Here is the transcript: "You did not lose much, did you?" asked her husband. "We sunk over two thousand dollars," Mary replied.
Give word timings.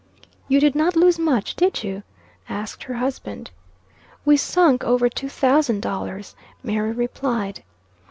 "You 0.47 0.59
did 0.59 0.73
not 0.73 0.95
lose 0.95 1.19
much, 1.19 1.55
did 1.55 1.83
you?" 1.83 2.01
asked 2.49 2.85
her 2.85 2.95
husband. 2.95 3.51
"We 4.25 4.35
sunk 4.35 4.83
over 4.83 5.09
two 5.09 5.29
thousand 5.29 5.83
dollars," 5.83 6.35
Mary 6.63 6.91
replied. 6.91 7.63